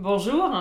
Bonjour. 0.00 0.52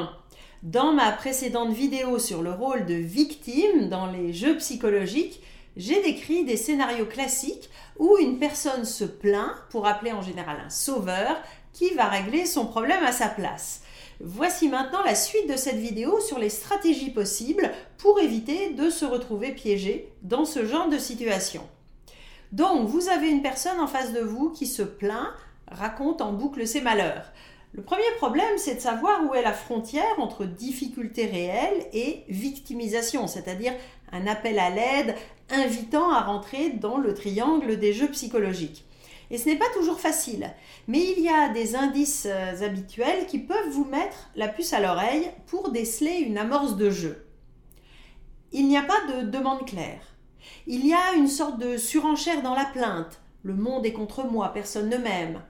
Dans 0.64 0.94
ma 0.94 1.12
précédente 1.12 1.72
vidéo 1.72 2.18
sur 2.18 2.42
le 2.42 2.50
rôle 2.50 2.88
de 2.88 2.96
victime 2.96 3.88
dans 3.88 4.08
les 4.08 4.34
jeux 4.34 4.58
psychologiques, 4.58 5.44
j'ai 5.76 6.02
décrit 6.02 6.44
des 6.44 6.58
scénarios 6.58 7.06
classiques 7.06 7.70
où 8.00 8.18
une 8.18 8.40
personne 8.40 8.84
se 8.84 9.04
plaint 9.04 9.52
pour 9.70 9.86
appeler 9.86 10.12
en 10.12 10.24
général 10.24 10.58
un 10.66 10.72
sauveur 10.72 11.38
qui 11.72 11.92
va 11.92 12.06
régler 12.06 12.48
son 12.48 12.66
problème 12.66 13.04
à 13.04 13.12
sa 13.12 13.28
place. 13.28 13.84
Voici 14.22 14.70
maintenant 14.70 15.04
la 15.04 15.14
suite 15.14 15.48
de 15.48 15.56
cette 15.56 15.78
vidéo 15.78 16.20
sur 16.20 16.40
les 16.40 16.50
stratégies 16.50 17.12
possibles 17.12 17.72
pour 18.00 18.20
éviter 18.20 18.74
de 18.74 18.90
se 18.90 19.06
retrouver 19.06 19.52
piégé 19.52 20.12
dans 20.24 20.46
ce 20.46 20.66
genre 20.66 20.90
de 20.90 20.98
situation. 20.98 21.62
Donc, 22.54 22.88
vous 22.88 23.08
avez 23.08 23.30
une 23.30 23.44
personne 23.44 23.80
en 23.80 23.86
face 23.86 24.14
de 24.14 24.22
vous 24.22 24.50
qui 24.50 24.66
se 24.66 24.82
plaint, 24.82 25.30
raconte 25.68 26.22
en 26.22 26.34
boucle 26.34 26.66
ses 26.66 26.82
malheurs. 26.82 27.32
Le 27.78 27.84
premier 27.84 28.10
problème, 28.18 28.58
c'est 28.58 28.74
de 28.74 28.80
savoir 28.80 29.24
où 29.24 29.36
est 29.36 29.44
la 29.44 29.54
frontière 29.54 30.18
entre 30.18 30.46
difficulté 30.46 31.28
réelle 31.28 31.86
et 31.94 32.24
victimisation, 32.28 33.28
c'est-à-dire 33.28 33.74
un 34.12 34.26
appel 34.26 34.58
à 34.58 34.72
l'aide 34.72 35.14
invitant 35.52 36.12
à 36.12 36.22
rentrer 36.22 36.72
dans 36.72 36.98
le 36.98 37.14
triangle 37.14 37.78
des 37.78 37.94
jeux 37.94 38.10
psychologiques. 38.10 38.84
Et 39.30 39.38
ce 39.38 39.48
n'est 39.48 39.58
pas 39.58 39.70
toujours 39.76 40.00
facile, 40.00 40.52
mais 40.88 41.04
il 41.16 41.24
y 41.24 41.30
a 41.30 41.50
des 41.50 41.76
indices 41.76 42.28
euh, 42.28 42.66
habituels 42.66 43.28
qui 43.28 43.38
peuvent 43.38 43.70
vous 43.70 43.86
mettre 43.86 44.32
la 44.36 44.48
puce 44.48 44.74
à 44.74 44.80
l'oreille 44.80 45.30
pour 45.46 45.70
déceler 45.70 46.16
une 46.16 46.40
amorce 46.40 46.78
de 46.78 46.90
jeu. 46.90 47.28
Il 48.54 48.68
n'y 48.68 48.78
a 48.78 48.82
pas 48.82 49.06
de 49.14 49.30
demande 49.30 49.68
claire. 49.68 50.02
Il 50.66 50.88
y 50.88 50.96
a 50.96 51.14
une 51.16 51.28
sorte 51.28 51.60
de 51.60 51.78
surenchère 51.78 52.42
dans 52.42 52.56
la 52.56 52.66
plainte. 52.66 53.22
Le 53.44 53.54
monde 53.54 53.86
est 53.86 53.94
contre 53.94 54.24
moi, 54.24 54.52
personne 54.52 54.90
ne 54.90 54.98
m'aime. 54.98 55.44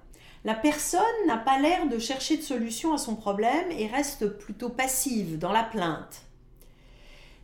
La 0.46 0.54
personne 0.54 1.02
n'a 1.26 1.38
pas 1.38 1.60
l'air 1.60 1.88
de 1.88 2.00
chercher 2.00 2.38
de 2.38 2.42
solution 2.42 2.94
à 2.94 2.98
son 2.98 3.16
problème 3.16 3.72
et 3.72 3.88
reste 3.88 4.28
plutôt 4.28 4.70
passive 4.70 5.38
dans 5.38 5.52
la 5.52 5.64
plainte. 5.64 6.22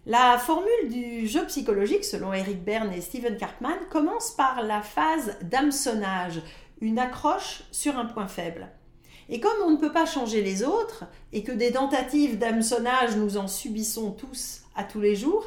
La 0.06 0.38
formule 0.38 0.90
du 0.90 1.28
jeu 1.28 1.46
psychologique, 1.46 2.04
selon 2.04 2.34
Eric 2.34 2.64
Berne 2.64 2.92
et 2.92 3.02
Steven 3.02 3.38
Karpman, 3.38 3.78
commence 3.90 4.32
par 4.32 4.62
la 4.62 4.82
phase 4.82 5.38
d'hameçonnage, 5.42 6.42
une 6.82 7.00
accroche 7.00 7.64
sur 7.72 7.98
un 7.98 8.06
point 8.06 8.28
faible. 8.28 8.68
Et 9.30 9.40
comme 9.40 9.64
on 9.66 9.72
ne 9.72 9.78
peut 9.78 9.94
pas 9.94 10.06
changer 10.06 10.42
les 10.42 10.64
autres, 10.64 11.06
et 11.32 11.44
que 11.44 11.54
des 11.54 11.72
tentatives 11.72 12.38
d'hameçonnage 12.38 13.16
nous 13.16 13.38
en 13.38 13.48
subissons 13.48 14.12
tous 14.12 14.64
à 14.76 14.84
tous 14.84 15.00
les 15.00 15.16
jours, 15.16 15.46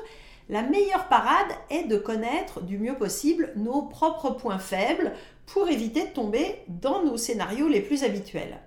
la 0.48 0.62
meilleure 0.62 1.08
parade 1.08 1.52
est 1.68 1.84
de 1.84 1.98
connaître 1.98 2.62
du 2.62 2.78
mieux 2.78 2.96
possible 2.96 3.52
nos 3.56 3.82
propres 3.82 4.30
points 4.30 4.58
faibles 4.58 5.12
pour 5.46 5.68
éviter 5.68 6.06
de 6.06 6.12
tomber 6.12 6.56
dans 6.68 7.02
nos 7.04 7.16
scénarios 7.16 7.68
les 7.68 7.80
plus 7.80 8.04
habituels. 8.04 8.60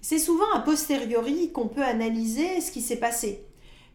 C'est 0.00 0.18
souvent 0.18 0.50
a 0.54 0.60
posteriori 0.60 1.50
qu'on 1.52 1.68
peut 1.68 1.84
analyser 1.84 2.60
ce 2.60 2.70
qui 2.70 2.80
s'est 2.80 2.96
passé. 2.96 3.44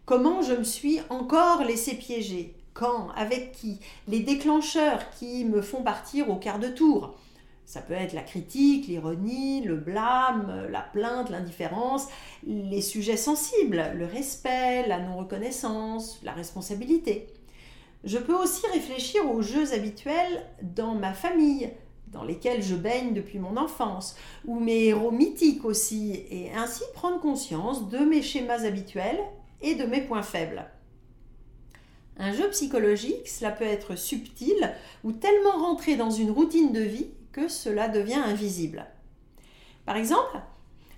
Comment 0.06 0.42
je 0.42 0.54
me 0.54 0.64
suis 0.64 1.00
encore 1.10 1.64
laissé 1.64 1.96
piéger? 1.96 2.56
Quand? 2.74 3.10
Avec 3.16 3.54
qui? 3.54 3.80
Les 4.08 4.20
déclencheurs 4.20 5.10
qui 5.12 5.46
me 5.46 5.62
font 5.62 5.82
partir 5.82 6.30
au 6.30 6.36
quart 6.36 6.60
de 6.60 6.68
tour? 6.68 7.16
Ça 7.66 7.80
peut 7.80 7.94
être 7.94 8.14
la 8.14 8.22
critique, 8.22 8.88
l'ironie, 8.88 9.62
le 9.62 9.78
blâme, 9.78 10.68
la 10.70 10.82
plainte, 10.82 11.30
l'indifférence, 11.30 12.08
les 12.46 12.82
sujets 12.82 13.16
sensibles, 13.16 13.94
le 13.96 14.06
respect, 14.06 14.86
la 14.88 15.00
non-reconnaissance, 15.00 16.20
la 16.24 16.34
responsabilité. 16.34 17.28
Je 18.04 18.18
peux 18.18 18.36
aussi 18.36 18.68
réfléchir 18.68 19.32
aux 19.32 19.42
jeux 19.42 19.74
habituels 19.74 20.46
dans 20.62 20.94
ma 20.96 21.14
famille, 21.14 21.72
dans 22.14 22.24
lesquels 22.24 22.64
je 22.64 22.76
baigne 22.76 23.14
depuis 23.14 23.40
mon 23.40 23.58
enfance, 23.58 24.16
ou 24.46 24.60
mes 24.60 24.86
héros 24.86 25.12
mythiques 25.12 25.66
aussi, 25.66 26.24
et 26.30 26.52
ainsi 26.54 26.84
prendre 26.94 27.20
conscience 27.20 27.90
de 27.90 28.00
mes 28.00 28.22
schémas 28.22 28.66
habituels 28.66 29.20
et 29.62 29.76
de 29.76 29.86
mes 29.86 30.02
points 30.02 30.24
faibles. 30.24 30.66
Un 32.18 32.32
jeu 32.32 32.50
psychologique, 32.52 33.28
cela 33.28 33.52
peut 33.52 33.64
être 33.66 33.96
subtil 33.96 34.72
ou 35.04 35.12
tellement 35.12 35.58
rentré 35.58 35.96
dans 35.96 36.12
une 36.12 36.32
routine 36.32 36.72
de 36.72 36.82
vie 36.82 37.08
que 37.32 37.48
cela 37.48 37.88
devient 37.90 38.14
invisible. 38.14 38.86
Par 39.86 39.98
exemple, 39.98 40.38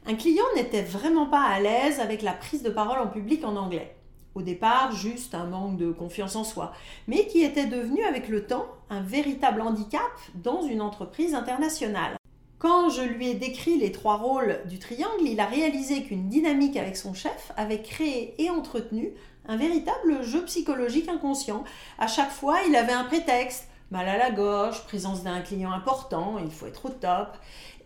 un 0.06 0.16
client 0.16 0.46
n'était 0.56 0.84
vraiment 0.84 1.26
pas 1.28 1.42
à 1.42 1.60
l'aise 1.60 2.00
avec 2.00 2.22
la 2.22 2.34
prise 2.34 2.64
de 2.64 2.70
parole 2.70 3.00
en 3.00 3.08
public 3.08 3.44
en 3.44 3.56
anglais. 3.56 3.96
Au 4.36 4.42
départ, 4.42 4.92
juste 4.92 5.34
un 5.34 5.46
manque 5.46 5.78
de 5.78 5.94
confiance 5.94 6.36
en 6.36 6.44
soi, 6.44 6.74
mais 7.08 7.26
qui 7.28 7.42
était 7.42 7.68
devenu 7.68 8.04
avec 8.04 8.28
le 8.28 8.46
temps 8.46 8.68
un 8.90 9.02
véritable 9.02 9.62
handicap 9.62 10.02
dans 10.36 10.62
une 10.62 10.82
entreprise 10.82 11.34
internationale. 11.34 12.18
Quand 12.60 12.90
je 12.90 13.02
lui 13.02 13.30
ai 13.30 13.36
décrit 13.36 13.78
les 13.78 13.94
trois 13.94 14.18
rôles 14.18 14.60
du 14.66 14.78
triangle, 14.78 15.24
il 15.26 15.40
a 15.40 15.46
réalisé 15.46 16.04
qu'une 16.04 16.28
dynamique 16.28 16.76
avec 16.76 16.98
son 16.98 17.14
chef 17.14 17.54
avait 17.56 17.82
créé 17.82 18.36
et 18.38 18.50
entretenu 18.50 19.14
un 19.48 19.56
véritable 19.56 20.22
jeu 20.24 20.44
psychologique 20.44 21.08
inconscient. 21.08 21.64
À 21.98 22.08
chaque 22.08 22.32
fois, 22.32 22.58
il 22.68 22.76
avait 22.76 22.92
un 22.92 23.06
prétexte, 23.06 23.70
mal 23.90 24.10
à 24.10 24.18
la 24.18 24.32
gorge, 24.32 24.84
présence 24.84 25.24
d'un 25.24 25.40
client 25.40 25.72
important, 25.72 26.40
il 26.44 26.52
faut 26.52 26.66
être 26.66 26.88
au 26.88 26.90
top. 26.90 27.38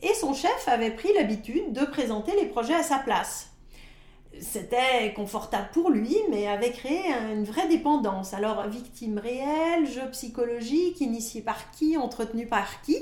Et 0.02 0.16
son 0.16 0.34
chef 0.34 0.68
avait 0.68 0.92
pris 0.92 1.14
l'habitude 1.14 1.74
de 1.74 1.86
présenter 1.86 2.32
les 2.36 2.48
projets 2.48 2.74
à 2.74 2.84
sa 2.84 2.98
place. 2.98 3.49
C'était 4.38 5.14
confortable 5.16 5.70
pour 5.74 5.90
lui, 5.90 6.16
mais 6.30 6.48
avait 6.48 6.72
créé 6.72 7.02
une 7.34 7.44
vraie 7.44 7.68
dépendance. 7.68 8.34
Alors, 8.34 8.68
victime 8.68 9.18
réelle, 9.18 9.88
jeu 9.88 10.10
psychologique, 10.12 11.02
initié 11.02 11.42
par 11.42 11.72
qui, 11.72 11.98
entretenu 11.98 12.46
par 12.46 12.82
qui? 12.82 12.98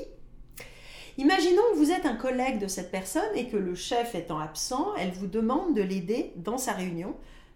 Imaginons 1.18 1.62
que 1.72 1.76
vous 1.76 1.90
êtes 1.90 2.06
un 2.06 2.14
collègue 2.14 2.60
de 2.60 2.68
cette 2.68 2.90
personne 2.90 3.28
et 3.34 3.48
que 3.48 3.56
le 3.56 3.74
chef 3.74 4.14
étant 4.14 4.38
absent, 4.38 4.94
elle 4.96 5.10
vous 5.10 5.26
demande 5.26 5.74
de 5.74 5.82
l'aider 5.82 6.32
dans 6.36 6.58
sa 6.58 6.72
réunion 6.72 7.14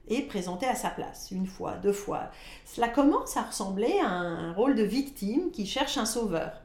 et 0.09 0.23
présenté 0.23 0.67
à 0.67 0.75
sa 0.75 0.91
place, 0.91 1.31
une 1.31 1.47
fois, 1.47 1.77
deux 1.77 1.93
fois. 1.93 2.31
Cela 2.65 2.89
commence 2.89 3.37
à 3.37 3.43
ressembler 3.43 4.01
à 4.03 4.09
un 4.09 4.53
rôle 4.53 4.75
de 4.75 4.83
victime 4.83 5.51
qui 5.53 5.65
cherche 5.65 5.97
un 5.97 6.07
sauveur. 6.07 6.61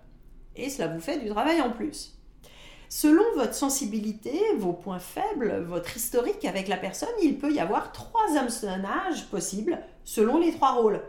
Et 0.56 0.70
cela 0.70 0.88
vous 0.88 1.00
fait 1.00 1.20
du 1.20 1.30
travail 1.30 1.62
en 1.62 1.72
plus. 1.72 2.17
Selon 2.90 3.24
votre 3.36 3.54
sensibilité, 3.54 4.40
vos 4.58 4.72
points 4.72 5.00
faibles, 5.00 5.64
votre 5.68 5.98
historique 5.98 6.46
avec 6.46 6.68
la 6.68 6.78
personne, 6.78 7.10
il 7.22 7.38
peut 7.38 7.52
y 7.52 7.60
avoir 7.60 7.92
trois 7.92 8.38
hameçonnages 8.38 9.26
possibles 9.30 9.80
selon 10.06 10.38
les 10.38 10.54
trois 10.54 10.74
rôles. 10.74 11.02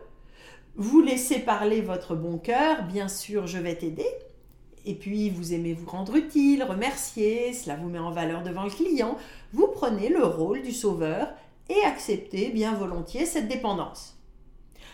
Vous 0.75 1.00
laissez 1.00 1.38
parler 1.38 1.81
votre 1.81 2.17
bon 2.17 2.38
cœur, 2.38 2.84
bien 2.84 3.09
sûr, 3.09 3.47
je 3.47 3.59
vais 3.59 3.77
t'aider. 3.77 4.09
Et 4.87 4.94
puis, 4.94 5.31
vous 5.31 5.53
aimez 5.53 5.72
vous 5.72 5.88
rendre 5.88 6.17
utile, 6.17 6.65
remercier, 6.65 7.53
cela 7.53 7.77
vous 7.77 7.88
met 7.88 7.99
en 7.99 8.11
valeur 8.11 8.43
devant 8.43 8.65
le 8.65 8.71
client. 8.71 9.17
Vous 9.53 9.69
prenez 9.69 10.09
le 10.09 10.25
rôle 10.25 10.62
du 10.62 10.72
sauveur 10.72 11.28
et 11.69 11.81
accepter 11.84 12.49
bien 12.49 12.75
volontiers 12.75 13.27
cette 13.27 13.49
dépendance. 13.49 14.17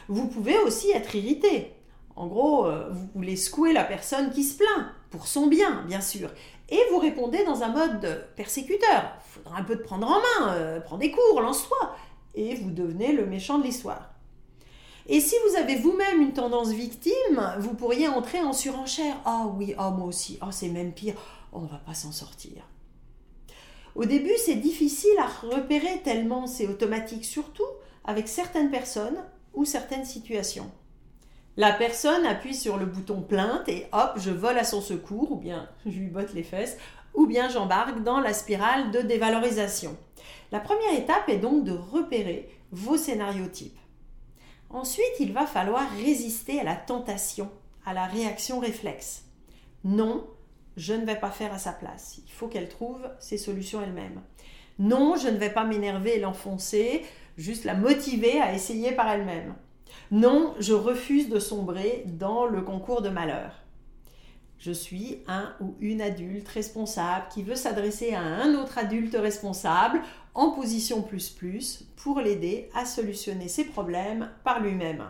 Vous 0.09 0.27
pouvez 0.27 0.59
aussi 0.59 0.91
être 0.91 1.15
irrité. 1.15 1.73
En 2.17 2.27
gros, 2.27 2.67
euh, 2.67 2.89
vous 2.91 3.09
voulez 3.15 3.37
secouer 3.37 3.73
la 3.73 3.85
personne 3.85 4.31
qui 4.31 4.45
se 4.45 4.57
plaint, 4.57 4.89
pour 5.15 5.29
son 5.29 5.47
bien, 5.47 5.83
bien 5.87 6.01
sûr, 6.01 6.29
et 6.69 6.81
vous 6.91 6.99
répondez 6.99 7.45
dans 7.45 7.63
un 7.63 7.69
mode 7.69 8.27
persécuteur. 8.35 9.13
Faudra 9.25 9.59
un 9.59 9.63
peu 9.63 9.77
te 9.77 9.85
prendre 9.85 10.09
en 10.09 10.19
main, 10.19 10.55
euh, 10.55 10.81
prends 10.81 10.99
des 10.99 11.13
cours, 11.13 11.41
lance-toi, 11.41 11.95
et 12.35 12.57
vous 12.57 12.73
devenez 12.73 13.13
le 13.13 13.25
méchant 13.25 13.59
de 13.59 13.63
l'histoire. 13.63 14.11
Et 15.07 15.21
si 15.21 15.37
vous 15.47 15.57
avez 15.57 15.77
vous-même 15.77 16.21
une 16.21 16.33
tendance 16.33 16.71
victime, 16.71 17.55
vous 17.61 17.75
pourriez 17.75 18.09
entrer 18.09 18.41
en 18.41 18.53
surenchère. 18.53 19.15
Ah 19.25 19.47
oui, 19.57 19.73
ah 19.79 19.91
moi 19.91 20.09
aussi, 20.09 20.37
ah 20.41 20.51
c'est 20.51 20.69
même 20.69 20.93
pire, 20.93 21.15
on 21.53 21.61
ne 21.61 21.69
va 21.69 21.77
pas 21.77 21.95
s'en 21.95 22.11
sortir. 22.11 22.69
Au 23.95 24.05
début, 24.05 24.35
c'est 24.45 24.57
difficile 24.57 25.17
à 25.19 25.29
repérer 25.47 26.01
tellement 26.03 26.49
c'est 26.49 26.67
automatique, 26.67 27.25
surtout 27.25 27.63
avec 28.05 28.27
certaines 28.27 28.73
personnes 28.73 29.23
ou 29.53 29.65
certaines 29.65 30.07
situations. 30.07 30.73
La 31.57 31.73
personne 31.73 32.27
appuie 32.27 32.55
sur 32.55 32.77
le 32.77 32.87
bouton 32.87 33.21
plainte 33.21 33.69
et 33.69 33.87
hop, 33.93 34.15
je 34.17 34.31
vole 34.31 34.59
à 34.59 34.65
son 34.65 34.81
secours, 34.81 35.33
ou 35.33 35.37
bien 35.37 35.69
je 35.87 35.99
lui 35.99 36.09
botte 36.09 36.35
les 36.35 36.43
fesses, 36.43 36.77
ou 37.15 37.27
bien 37.27 37.49
j'embarque 37.49 38.03
dans 38.03 38.21
la 38.21 38.33
spirale 38.33 38.91
de 38.91 39.01
dévalorisation. 39.01 39.97
La 40.51 40.61
première 40.61 40.99
étape 40.99 41.29
est 41.29 41.39
donc 41.39 41.65
de 41.65 41.73
repérer 41.73 42.49
vos 42.73 42.97
scénarios 42.97 43.47
types. 43.47 43.79
Ensuite, 44.71 45.21
il 45.21 45.33
va 45.33 45.47
falloir 45.47 45.89
résister 46.05 46.59
à 46.59 46.65
la 46.65 46.75
tentation, 46.75 47.49
à 47.87 47.95
la 47.95 48.07
réaction 48.07 48.59
réflexe. 48.59 49.25
Non, 49.85 50.27
je 50.77 50.95
ne 50.95 51.07
vais 51.07 51.19
pas 51.19 51.31
faire 51.31 51.53
à 51.53 51.59
sa 51.59 51.73
place. 51.73 52.19
Il 52.27 52.33
faut 52.33 52.49
qu'elle 52.49 52.69
trouve 52.69 53.09
ses 53.21 53.39
solutions 53.39 53.81
elle-même. 53.81 54.21
Non, 54.81 55.15
je 55.17 55.29
ne 55.29 55.37
vais 55.37 55.51
pas 55.53 55.63
m'énerver 55.63 56.17
et 56.17 56.21
l'enfoncer, 56.21 57.05
juste 57.39 57.65
la 57.65 57.75
motiver 57.75 58.41
à 58.41 58.53
essayer 58.53 58.91
par 58.91 59.09
elle-même. 59.09 59.55
Non, 60.11 60.55
je 60.61 60.75
refuse 60.75 61.29
de 61.29 61.39
sombrer 61.39 62.05
dans 62.07 62.47
le 62.47 62.63
concours 62.63 63.03
de 63.03 63.09
malheur. 63.09 63.53
Je 64.59 64.73
suis 64.73 65.19
un 65.29 65.53
ou 65.61 65.75
une 65.81 66.01
adulte 66.01 66.49
responsable 66.49 67.27
qui 67.33 67.43
veut 67.43 67.55
s'adresser 67.55 68.15
à 68.15 68.23
un 68.23 68.55
autre 68.55 68.79
adulte 68.79 69.17
responsable 69.19 70.01
en 70.35 70.51
position 70.51 71.03
plus 71.03 71.29
plus 71.31 71.85
pour 71.97 72.21
l'aider 72.21 72.71
à 72.75 72.87
solutionner 72.87 73.49
ses 73.49 73.65
problèmes 73.65 74.31
par 74.43 74.61
lui-même. 74.61 75.05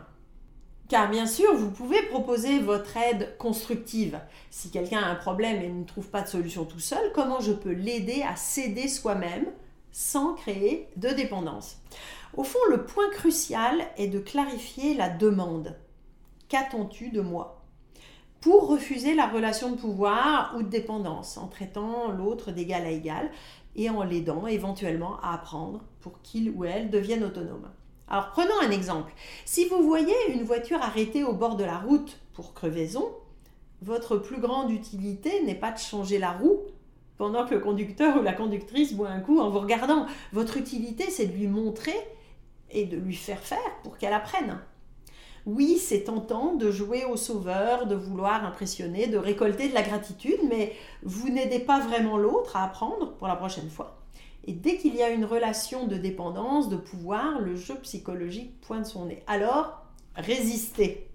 Car 0.89 1.09
bien 1.09 1.27
sûr, 1.27 1.55
vous 1.55 1.71
pouvez 1.71 2.03
proposer 2.03 2.59
votre 2.59 2.97
aide 2.97 3.37
constructive. 3.39 4.21
Si 4.51 4.71
quelqu'un 4.71 5.01
a 5.01 5.11
un 5.11 5.15
problème 5.15 5.63
et 5.63 5.69
ne 5.69 5.85
trouve 5.85 6.09
pas 6.09 6.23
de 6.23 6.29
solution 6.29 6.65
tout 6.65 6.81
seul, 6.81 7.13
comment 7.15 7.41
je 7.41 7.53
peux 7.53 7.73
l'aider 7.73 8.23
à 8.23 8.37
s'aider 8.37 8.89
soi-même 8.89 9.47
sans 9.95 10.35
créer 10.35 10.89
de 10.97 11.09
dépendance. 11.09 11.77
Au 12.37 12.43
fond, 12.43 12.59
le 12.69 12.85
point 12.85 13.09
crucial 13.11 13.87
est 13.97 14.09
de 14.09 14.19
clarifier 14.19 14.95
la 14.95 15.09
demande. 15.09 15.77
Qu'attends-tu 16.49 17.11
de 17.11 17.21
moi? 17.21 17.63
Pour 18.41 18.67
refuser 18.67 19.15
la 19.15 19.29
relation 19.29 19.71
de 19.71 19.77
pouvoir 19.77 20.53
ou 20.57 20.65
de 20.65 20.69
dépendance 20.69 21.39
en 21.39 21.47
traitant 21.47 22.11
l'autre 22.11 22.51
d'égal 22.51 22.85
à 22.85 22.91
égal 22.91 23.31
et 23.77 23.89
en 23.89 24.03
l'aidant 24.03 24.49
éventuellement 24.49 25.21
à 25.23 25.33
apprendre 25.33 25.85
pour 26.01 26.21
qu'il 26.23 26.51
ou 26.51 26.65
elle 26.65 26.91
devienne 26.91 27.23
autonome. 27.23 27.71
Alors 28.09 28.31
prenons 28.31 28.61
un 28.63 28.73
exemple. 28.73 29.13
Si 29.45 29.69
vous 29.69 29.83
voyez 29.85 30.15
une 30.35 30.43
voiture 30.43 30.83
arrêtée 30.83 31.23
au 31.23 31.35
bord 31.35 31.55
de 31.55 31.65
la 31.65 31.79
route 31.79 32.19
pour 32.33 32.53
crevaison, 32.53 33.15
votre 33.81 34.17
plus 34.17 34.41
grande 34.41 34.73
utilité 34.73 35.41
n'est 35.45 35.55
pas 35.55 35.71
de 35.71 35.79
changer 35.79 36.19
la 36.19 36.33
roue 36.33 36.59
pendant 37.17 37.47
que 37.47 37.55
le 37.55 37.61
conducteur 37.61 38.19
ou 38.19 38.23
la 38.23 38.33
conductrice 38.33 38.95
boit 38.95 39.09
un 39.09 39.21
coup 39.21 39.41
en 39.41 39.51
vous 39.51 39.61
regardant. 39.61 40.07
Votre 40.33 40.57
utilité, 40.57 41.11
c'est 41.11 41.27
de 41.27 41.33
lui 41.33 41.47
montrer 41.47 41.97
et 42.71 42.85
de 42.85 42.97
lui 42.97 43.15
faire 43.15 43.41
faire 43.41 43.59
pour 43.83 43.99
qu'elle 43.99 44.13
apprenne. 44.13 44.59
Oui, 45.47 45.77
c'est 45.79 46.05
tentant 46.05 46.55
de 46.55 46.71
jouer 46.71 47.05
au 47.05 47.17
sauveur, 47.17 47.87
de 47.87 47.95
vouloir 47.95 48.45
impressionner, 48.45 49.09
de 49.09 49.19
récolter 49.19 49.69
de 49.69 49.75
la 49.75 49.83
gratitude, 49.83 50.41
mais 50.49 50.73
vous 51.03 51.29
n'aidez 51.29 51.59
pas 51.59 51.81
vraiment 51.81 52.17
l'autre 52.17 52.57
à 52.57 52.65
apprendre 52.65 53.13
pour 53.15 53.29
la 53.29 53.37
prochaine 53.37 53.69
fois. 53.69 53.99
Et 54.47 54.53
dès 54.53 54.77
qu'il 54.79 54.95
y 54.95 55.03
a 55.03 55.11
une 55.11 55.25
relation 55.25 55.87
de 55.87 55.97
dépendance, 55.97 56.69
de 56.69 56.77
pouvoir, 56.77 57.41
le 57.41 57.57
jeu 57.57 57.75
psychologique 57.83 58.59
pointe 58.63 58.87
son 58.87 59.07
nez. 59.07 59.23
Alors, 59.27 59.83
résistez. 60.17 61.09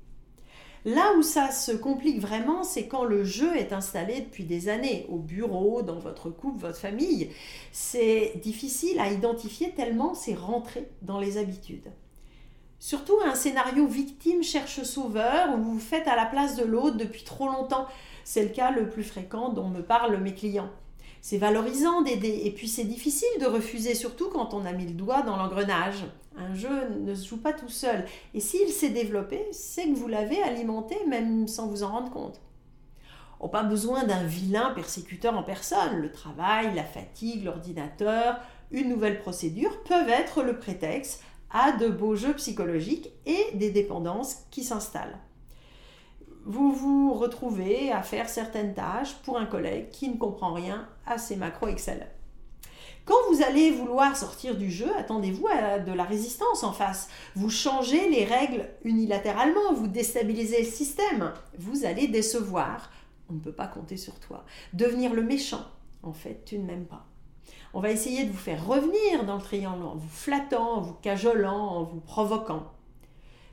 Là 0.85 1.13
où 1.17 1.23
ça 1.23 1.51
se 1.51 1.71
complique 1.71 2.19
vraiment, 2.19 2.63
c'est 2.63 2.87
quand 2.87 3.03
le 3.03 3.23
jeu 3.23 3.55
est 3.57 3.73
installé 3.73 4.21
depuis 4.21 4.45
des 4.45 4.69
années, 4.69 5.05
au 5.09 5.17
bureau, 5.17 5.81
dans 5.81 5.99
votre 5.99 6.29
couple, 6.29 6.59
votre 6.59 6.77
famille. 6.77 7.31
C'est 7.71 8.33
difficile 8.41 8.99
à 8.99 9.11
identifier 9.11 9.71
tellement 9.71 10.13
c'est 10.13 10.35
rentré 10.35 10.89
dans 11.01 11.19
les 11.19 11.37
habitudes. 11.37 11.91
Surtout 12.79 13.17
un 13.25 13.35
scénario 13.35 13.85
victime 13.87 14.41
cherche 14.41 14.83
sauveur 14.83 15.53
où 15.53 15.57
vous 15.57 15.73
vous 15.73 15.79
faites 15.79 16.07
à 16.07 16.15
la 16.15 16.25
place 16.25 16.55
de 16.55 16.63
l'autre 16.63 16.95
depuis 16.95 17.23
trop 17.23 17.47
longtemps. 17.47 17.87
C'est 18.23 18.43
le 18.43 18.49
cas 18.49 18.71
le 18.71 18.89
plus 18.89 19.03
fréquent 19.03 19.49
dont 19.49 19.67
me 19.67 19.81
parlent 19.81 20.17
mes 20.17 20.33
clients. 20.33 20.71
C'est 21.21 21.37
valorisant 21.37 22.01
d'aider 22.01 22.41
et 22.45 22.51
puis 22.51 22.67
c'est 22.67 22.85
difficile 22.85 23.27
de 23.41 23.45
refuser, 23.45 23.93
surtout 23.93 24.29
quand 24.29 24.53
on 24.53 24.65
a 24.65 24.71
mis 24.71 24.85
le 24.85 24.93
doigt 24.93 25.21
dans 25.21 25.37
l'engrenage. 25.37 26.05
Un 26.37 26.53
jeu 26.53 26.89
ne 27.01 27.13
se 27.13 27.27
joue 27.27 27.37
pas 27.37 27.53
tout 27.53 27.69
seul 27.69 28.05
et 28.33 28.39
s'il 28.39 28.69
s'est 28.69 28.89
développé, 28.89 29.45
c'est 29.51 29.85
que 29.85 29.95
vous 29.95 30.07
l'avez 30.07 30.41
alimenté 30.41 30.95
même 31.07 31.47
sans 31.47 31.67
vous 31.67 31.83
en 31.83 31.89
rendre 31.89 32.11
compte. 32.11 32.39
On 33.41 33.45
n'a 33.45 33.51
pas 33.51 33.63
besoin 33.63 34.03
d'un 34.03 34.23
vilain 34.23 34.71
persécuteur 34.71 35.37
en 35.37 35.43
personne. 35.43 35.97
Le 35.97 36.11
travail, 36.11 36.75
la 36.75 36.83
fatigue, 36.83 37.45
l'ordinateur, 37.45 38.39
une 38.71 38.89
nouvelle 38.89 39.19
procédure 39.19 39.81
peuvent 39.83 40.09
être 40.09 40.43
le 40.43 40.59
prétexte 40.59 41.23
à 41.51 41.71
de 41.71 41.87
beaux 41.87 42.15
jeux 42.15 42.33
psychologiques 42.35 43.11
et 43.25 43.45
des 43.55 43.71
dépendances 43.71 44.43
qui 44.51 44.63
s'installent. 44.63 45.17
Vous 46.49 46.71
vous 46.71 47.13
retrouvez 47.13 47.91
à 47.91 48.01
faire 48.01 48.27
certaines 48.27 48.73
tâches 48.73 49.13
pour 49.23 49.37
un 49.37 49.45
collègue 49.45 49.91
qui 49.91 50.09
ne 50.09 50.17
comprend 50.17 50.51
rien 50.51 50.89
à 51.05 51.19
ces 51.19 51.35
macros 51.35 51.67
Excel. 51.67 52.07
Quand 53.05 53.13
vous 53.29 53.43
allez 53.43 53.69
vouloir 53.69 54.17
sortir 54.17 54.57
du 54.57 54.71
jeu, 54.71 54.89
attendez-vous 54.97 55.45
à 55.45 55.77
de 55.77 55.93
la 55.93 56.05
résistance 56.05 56.63
en 56.63 56.71
face. 56.71 57.07
Vous 57.35 57.51
changez 57.51 58.09
les 58.09 58.25
règles 58.25 58.67
unilatéralement, 58.83 59.73
vous 59.75 59.85
déstabilisez 59.85 60.63
le 60.63 60.67
système. 60.67 61.33
Vous 61.59 61.85
allez 61.85 62.07
décevoir. 62.07 62.89
On 63.29 63.33
ne 63.33 63.39
peut 63.41 63.53
pas 63.53 63.67
compter 63.67 63.97
sur 63.97 64.19
toi. 64.19 64.43
Devenir 64.73 65.13
le 65.13 65.21
méchant. 65.21 65.67
En 66.01 66.13
fait, 66.13 66.45
tu 66.45 66.57
ne 66.57 66.65
m'aimes 66.65 66.87
pas. 66.87 67.05
On 67.75 67.79
va 67.79 67.91
essayer 67.91 68.23
de 68.25 68.31
vous 68.31 68.37
faire 68.37 68.65
revenir 68.65 69.23
dans 69.23 69.35
le 69.35 69.43
triangle 69.43 69.85
en 69.85 69.93
vous 69.93 70.09
flattant, 70.09 70.77
en 70.77 70.81
vous 70.81 70.95
cajolant, 70.95 71.59
en 71.59 71.83
vous 71.83 71.99
provoquant. 71.99 72.71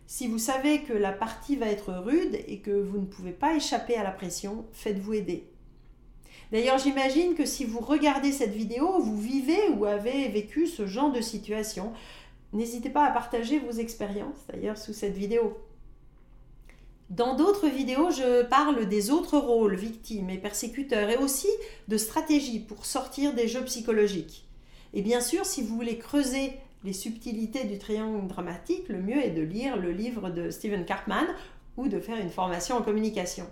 Si 0.06 0.28
vous 0.28 0.38
savez 0.38 0.82
que 0.82 0.92
la 0.92 1.12
partie 1.12 1.56
va 1.56 1.66
être 1.66 1.92
rude 1.92 2.38
et 2.46 2.60
que 2.60 2.70
vous 2.70 2.98
ne 2.98 3.06
pouvez 3.06 3.32
pas 3.32 3.56
échapper 3.56 3.96
à 3.96 4.04
la 4.04 4.12
pression, 4.12 4.64
faites-vous 4.72 5.14
aider. 5.14 5.48
D'ailleurs, 6.52 6.78
j'imagine 6.78 7.34
que 7.34 7.44
si 7.44 7.64
vous 7.64 7.80
regardez 7.80 8.30
cette 8.30 8.54
vidéo, 8.54 9.00
vous 9.00 9.20
vivez 9.20 9.68
ou 9.76 9.84
avez 9.84 10.28
vécu 10.28 10.68
ce 10.68 10.86
genre 10.86 11.10
de 11.10 11.20
situation. 11.20 11.92
N'hésitez 12.52 12.88
pas 12.88 13.04
à 13.04 13.10
partager 13.10 13.58
vos 13.58 13.72
expériences 13.72 14.46
d'ailleurs 14.48 14.78
sous 14.78 14.92
cette 14.92 15.16
vidéo. 15.16 15.58
Dans 17.10 17.34
d'autres 17.34 17.68
vidéos, 17.68 18.10
je 18.10 18.44
parle 18.44 18.86
des 18.86 19.10
autres 19.10 19.38
rôles, 19.38 19.74
victimes 19.74 20.30
et 20.30 20.38
persécuteurs, 20.38 21.10
et 21.10 21.16
aussi 21.16 21.48
de 21.88 21.96
stratégies 21.96 22.60
pour 22.60 22.86
sortir 22.86 23.34
des 23.34 23.48
jeux 23.48 23.64
psychologiques. 23.64 24.46
Et 24.94 25.02
bien 25.02 25.20
sûr, 25.20 25.44
si 25.44 25.62
vous 25.62 25.74
voulez 25.74 25.98
creuser 25.98 26.52
les 26.84 26.92
subtilités 26.92 27.64
du 27.64 27.78
triangle 27.78 28.26
dramatique, 28.28 28.88
le 28.88 29.00
mieux 29.00 29.24
est 29.24 29.30
de 29.30 29.42
lire 29.42 29.76
le 29.76 29.90
livre 29.90 30.30
de 30.30 30.50
Stephen 30.50 30.84
Karpman 30.84 31.26
ou 31.76 31.88
de 31.88 32.00
faire 32.00 32.18
une 32.18 32.30
formation 32.30 32.76
en 32.76 32.82
communication. 32.82 33.46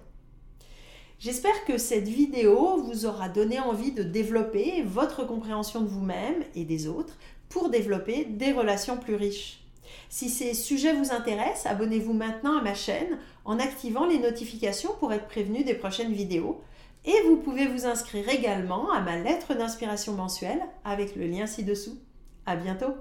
J'espère 1.18 1.64
que 1.64 1.78
cette 1.78 2.08
vidéo 2.08 2.82
vous 2.82 3.06
aura 3.06 3.28
donné 3.28 3.60
envie 3.60 3.92
de 3.92 4.02
développer 4.02 4.82
votre 4.82 5.26
compréhension 5.26 5.80
de 5.80 5.88
vous-même 5.88 6.44
et 6.54 6.64
des 6.64 6.86
autres 6.86 7.16
pour 7.48 7.70
développer 7.70 8.24
des 8.24 8.52
relations 8.52 8.98
plus 8.98 9.14
riches. 9.14 9.60
Si 10.08 10.28
ces 10.28 10.54
sujets 10.54 10.94
vous 10.94 11.12
intéressent, 11.12 11.66
abonnez-vous 11.66 12.12
maintenant 12.12 12.58
à 12.58 12.62
ma 12.62 12.74
chaîne 12.74 13.18
en 13.44 13.58
activant 13.58 14.06
les 14.06 14.18
notifications 14.18 14.94
pour 14.98 15.12
être 15.12 15.26
prévenu 15.26 15.64
des 15.64 15.74
prochaines 15.74 16.12
vidéos. 16.12 16.60
Et 17.04 17.20
vous 17.26 17.36
pouvez 17.36 17.66
vous 17.66 17.86
inscrire 17.86 18.28
également 18.28 18.90
à 18.90 19.00
ma 19.00 19.18
lettre 19.18 19.54
d'inspiration 19.54 20.14
mensuelle 20.14 20.62
avec 20.84 21.16
le 21.16 21.26
lien 21.26 21.46
ci-dessous. 21.46 21.98
À 22.46 22.56
bientôt! 22.56 22.94